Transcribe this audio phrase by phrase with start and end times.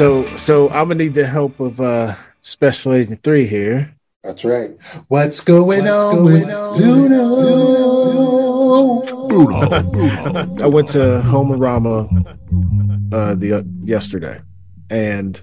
[0.00, 3.94] So so I'm gonna need the help of uh Special Agent Three here.
[4.24, 4.70] That's right.
[5.08, 6.80] What's going What's on going with on?
[6.80, 7.20] Luno?
[10.62, 12.08] I went to Homearama
[13.12, 14.40] uh the uh, yesterday,
[14.88, 15.38] and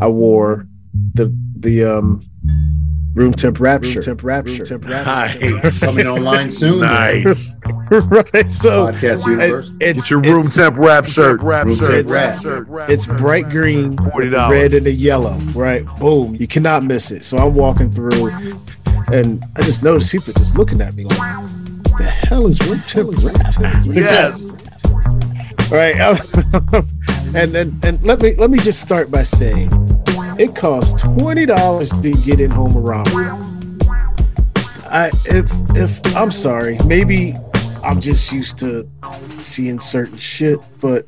[0.00, 0.66] I wore
[1.14, 2.24] the the um
[3.14, 3.90] room temp rapture.
[3.92, 4.04] shirt.
[4.04, 4.66] temp rap shirt.
[4.66, 5.80] temp rap Nice.
[5.84, 6.80] Coming online soon.
[6.80, 7.56] Nice.
[7.90, 8.50] right.
[8.50, 9.70] So Podcast universe.
[9.80, 11.40] it's, Get your room it's, temp rap shirt.
[11.42, 12.06] Rap Room shirt.
[12.06, 12.42] temp Rap rap.
[12.42, 12.90] shirt.
[12.90, 14.50] it's bright green, $40.
[14.50, 15.34] red and a yellow.
[15.54, 15.84] Right.
[15.98, 16.34] Boom.
[16.36, 17.24] You cannot miss it.
[17.24, 18.28] So I'm walking through,
[19.12, 21.18] and I just noticed people just looking at me like,
[21.98, 23.54] "The hell is room temp rap?"
[23.86, 24.50] Yes.
[25.72, 25.96] All right.
[27.34, 29.68] and and and let me let me just start by saying
[30.38, 33.40] it costs twenty dollars to get in Homearama.
[34.90, 37.34] I if if I'm sorry, maybe
[37.82, 38.88] I'm just used to
[39.38, 41.06] seeing certain shit, but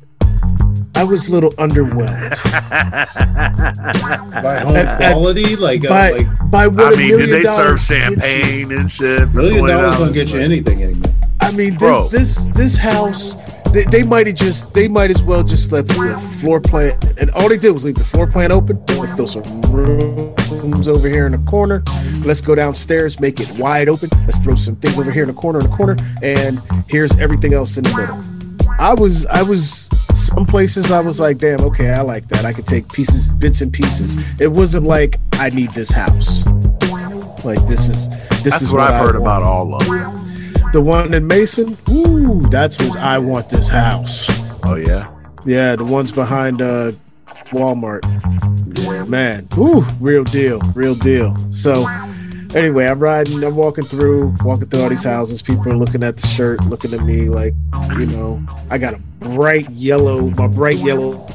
[0.95, 2.37] I was a little underwhelmed
[4.43, 7.17] By home and- and- quality, like, uh, by like by what I a mean, did
[7.17, 8.21] million they serve dollars gets you.
[8.21, 9.33] champagne and shit?
[9.33, 9.99] million dollars $20?
[9.99, 11.13] don't get you anything anymore.
[11.39, 12.07] I mean, this Bro.
[12.09, 13.35] this this house,
[13.67, 17.31] they, they might have just they might as well just left the floor plan, and
[17.31, 18.83] all they did was leave the floor plan open.
[18.89, 21.83] Let's throw some rooms over here in the corner.
[22.25, 24.09] Let's go downstairs, make it wide open.
[24.25, 27.53] Let's throw some things over here in the corner, in the corner, and here's everything
[27.53, 28.69] else in the middle.
[28.79, 32.45] I was I was some places I was like, damn, okay, I like that.
[32.45, 34.17] I could take pieces, bits and pieces.
[34.39, 36.45] It wasn't like I need this house.
[37.43, 38.09] Like this is
[38.43, 39.23] this That's is what, I've I heard want.
[39.23, 40.26] about all of them.
[40.73, 44.27] The one in Mason, ooh, that's what I want this house.
[44.65, 45.13] Oh yeah.
[45.45, 46.91] Yeah, the ones behind uh
[47.51, 48.03] Walmart.
[49.07, 51.35] Man, ooh, real deal, real deal.
[51.51, 51.85] So
[52.53, 55.41] anyway, I'm riding, I'm walking through, walking through all these houses.
[55.41, 57.53] People are looking at the shirt, looking at me like,
[57.97, 61.25] you know, I got a bright yellow, my bright yellow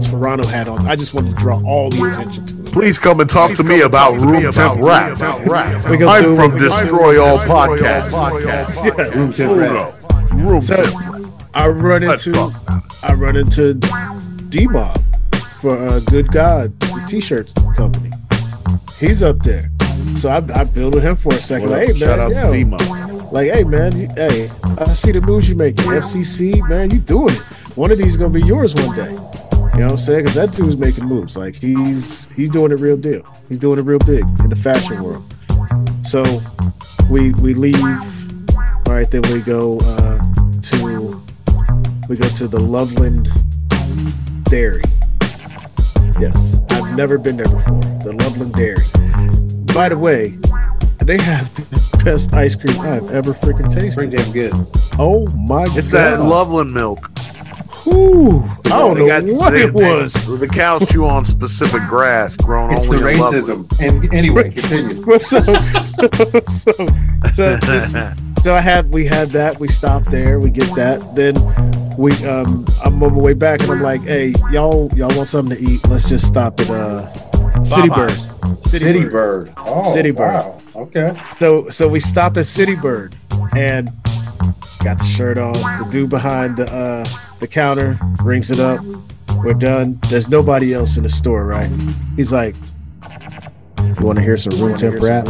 [0.00, 0.86] Toronto hat on.
[0.86, 2.57] I just wanted to draw all the attention to it.
[2.78, 5.18] Please come and talk to me about room temp rap.
[5.90, 8.44] We I'm from Destroy All Podcast.
[8.44, 9.16] Yes.
[9.16, 10.30] Room temp rap.
[10.30, 11.26] Room So temp.
[11.54, 12.52] I run into
[13.02, 14.96] I run into D Mob
[15.60, 18.12] for uh, Good God, the T-shirt company.
[19.00, 19.72] He's up there,
[20.14, 21.70] so I, I build with him for a second.
[21.70, 22.52] Like, hey man, out yo.
[22.52, 22.76] to Demo.
[23.32, 25.84] like hey man, you, hey, I see the moves you making.
[25.84, 27.40] FCC, man, you doing it.
[27.76, 29.16] One of these gonna be yours one day.
[29.78, 30.24] You know what I'm saying?
[30.24, 31.36] Because that dude's making moves.
[31.36, 33.22] Like he's he's doing it real deal.
[33.48, 35.22] He's doing it real big in the fashion world.
[36.04, 36.24] So
[37.08, 37.80] we we leave.
[38.88, 40.18] All right, then we go uh,
[40.62, 41.22] to
[42.08, 43.28] we go to the Loveland
[44.46, 44.82] Dairy.
[46.20, 47.80] Yes, I've never been there before.
[48.02, 48.82] The Loveland Dairy.
[49.72, 50.30] By the way,
[51.04, 54.10] they have the best ice cream I've ever freaking tasted.
[54.10, 54.52] Pretty damn good.
[54.98, 55.78] Oh my god!
[55.78, 57.08] It's that Loveland milk.
[57.88, 60.12] Whew, I don't know got- what they- it they- was.
[60.38, 63.68] the cows chew on specific grass grown It's only the in Loveland.
[63.68, 63.80] racism.
[63.80, 64.98] And anyway, continue.
[65.22, 65.40] So,
[66.46, 66.72] so,
[67.32, 67.96] so, this,
[68.42, 69.58] so I had we had that.
[69.58, 70.38] We stopped there.
[70.38, 71.14] We get that.
[71.16, 71.34] Then
[71.96, 75.56] we um I'm on my way back and I'm like, hey, y'all y'all want something
[75.56, 75.80] to eat?
[75.88, 78.10] Let's just stop at uh City Bird.
[78.64, 79.10] City, City Bird.
[79.10, 79.52] Bird.
[79.58, 80.32] Oh, City Bird.
[80.32, 80.58] Wow.
[80.76, 81.10] Okay.
[81.40, 83.16] So so we stop at City Bird
[83.56, 83.90] and
[84.84, 85.52] got the shirt on.
[85.54, 87.04] The dude behind the uh
[87.40, 88.80] the counter rings it up.
[89.36, 89.98] We're done.
[90.08, 91.70] There's nobody else in the store, right?
[92.16, 92.56] He's like,
[93.84, 95.26] You wanna hear some room temp rap?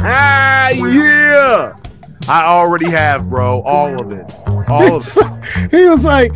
[0.00, 1.76] Ah, yeah.
[2.28, 3.62] I already have, bro.
[3.62, 4.30] All of it.
[4.68, 5.70] All of it.
[5.70, 6.32] he was like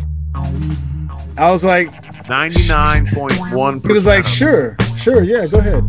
[1.37, 1.89] I was like
[2.29, 5.83] Ninety-nine point one he was like, sure, sure, yeah, go ahead.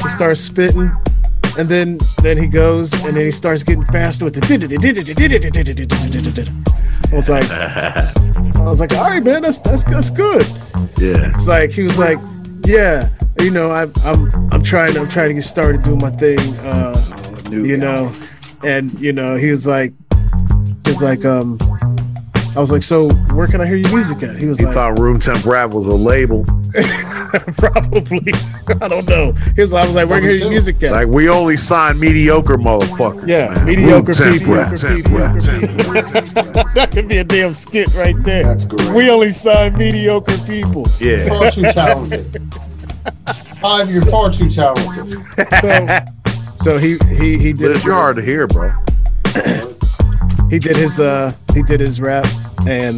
[0.00, 0.88] He starts spitting,
[1.58, 4.40] and then then he goes, and then he starts getting faster with the.
[7.10, 10.42] I was like, I was like, all right, man, that's that's that's good.
[10.98, 11.32] Yeah.
[11.34, 12.18] It's like he was like,
[12.64, 13.08] yeah,
[13.40, 16.94] you know, I'm I'm I'm trying I'm trying to get started doing my thing, uh,
[17.50, 18.12] you know,
[18.62, 19.92] and you know, he was like,
[20.84, 21.58] he's like, um,
[22.56, 24.36] I was like, so where can I hear your music at?
[24.36, 26.44] He was He like, thought Room Temp Rap was a label.
[27.56, 28.32] probably,
[28.80, 29.32] I don't know.
[29.54, 30.90] He was, I was like, where can I hear your music at?
[30.90, 33.28] Like we only sign mediocre motherfuckers.
[33.28, 33.66] Yeah, man.
[33.66, 35.18] mediocre Room people, rap, temp people.
[35.18, 35.40] temp
[36.74, 38.42] that could be a damn skit right there.
[38.42, 38.92] That's great.
[38.92, 40.86] We only sign mediocre people.
[40.98, 41.28] Yeah.
[41.28, 42.54] far too talented.
[43.60, 45.18] Five, you're far too talented.
[45.60, 45.98] So,
[46.56, 48.72] so he he he did But it's hard to hear, bro.
[50.50, 52.26] he did his uh he did his rap
[52.66, 52.96] and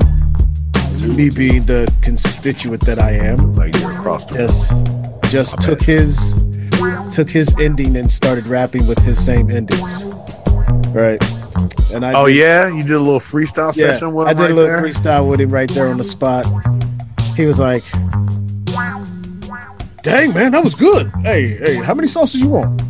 [1.16, 4.72] me being the constituent that I am, Like you're across the just
[5.32, 6.34] just took his
[7.12, 10.04] took his ending and started rapping with his same endings.
[10.94, 11.22] Right.
[11.92, 14.30] And I Oh did- yeah, you did a little freestyle yeah, session with him.
[14.30, 14.82] I did right a little there.
[14.82, 16.46] freestyle with him right there on the spot.
[17.36, 17.82] He was like,
[20.02, 21.10] dang man, that was good.
[21.22, 22.82] Hey, hey, how many sauces you want?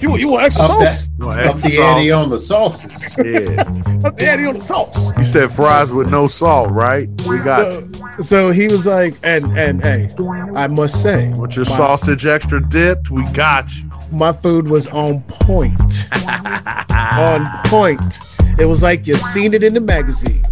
[0.00, 1.08] You want you want extra Up sauce?
[1.18, 2.22] You want Up extra the ante sauce?
[2.24, 3.18] on the sauces.
[3.18, 4.06] Yeah.
[4.06, 5.18] Up the ante on the sauce.
[5.18, 7.08] You said fries with no salt, right?
[7.28, 7.90] We got you.
[8.16, 10.14] So, so he was like, and and hey,
[10.54, 13.10] I must say, Want your my, sausage extra dipped?
[13.10, 13.90] We got you.
[14.12, 16.08] my food was on point.
[16.90, 18.20] on point.
[18.58, 20.44] It was like you seen it in the magazine,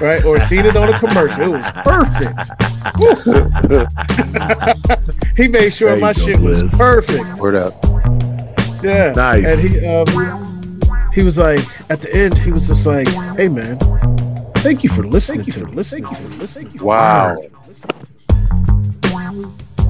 [0.00, 0.22] right?
[0.24, 1.42] Or seen it on a commercial.
[1.42, 2.50] It was perfect.
[5.36, 7.40] he made sure There you my go, shit was perfect.
[7.40, 7.74] Word up.
[8.82, 9.12] Yeah.
[9.12, 9.74] Nice.
[9.76, 13.78] And he um he was like at the end he was just like, "Hey man,
[14.56, 15.72] thank you for listening to me.
[15.72, 16.22] Listening to.
[16.38, 17.38] Listening to me." Wow.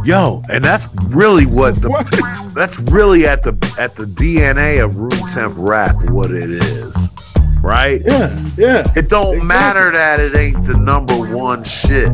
[0.05, 2.09] Yo, and that's really what the What?
[2.55, 7.11] that's really at the at the DNA of room temp rap what it is.
[7.61, 8.01] Right?
[8.05, 8.93] Yeah, yeah.
[8.95, 9.49] It don't Exactly.
[9.49, 12.13] matter that it ain't the number one shit.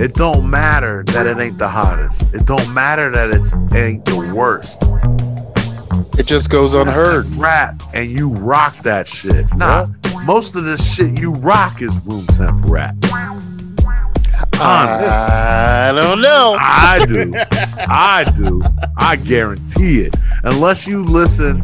[0.00, 2.34] It don't matter that it ain't the hottest.
[2.34, 4.82] It don't matter that it's ain't the worst.
[6.18, 7.26] It just goes unheard.
[7.36, 9.46] Rap and you rock that shit.
[9.54, 9.86] Nah,
[10.24, 12.94] most of this shit you rock is room temp rap.
[14.58, 15.10] Honest.
[15.10, 16.56] I don't know.
[16.58, 17.32] I do.
[17.88, 18.62] I do.
[18.96, 20.14] I guarantee it.
[20.44, 21.60] Unless you listen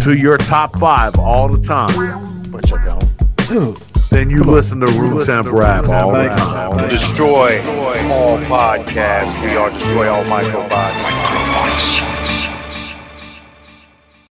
[0.00, 3.04] to your top five all the time, But you don't.
[3.48, 3.76] Dude,
[4.10, 6.80] then you listen to room temp rap all the Thank time.
[6.80, 6.88] you.
[6.90, 7.60] Destroy
[8.12, 9.44] all podcasts.
[9.44, 11.95] We are Destroy All Microbots.